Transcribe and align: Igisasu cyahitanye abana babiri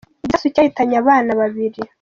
Igisasu 0.25 0.47
cyahitanye 0.53 0.95
abana 1.01 1.31
babiri 1.39 1.79